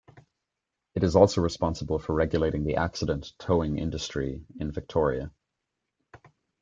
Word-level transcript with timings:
It 0.95 1.03
is 1.03 1.15
also 1.15 1.41
responsible 1.41 1.99
for 1.99 2.15
regulating 2.15 2.63
the 2.63 2.77
accident 2.77 3.33
towing 3.37 3.77
industry 3.77 4.43
in 4.59 4.71
Victoria. 4.71 5.31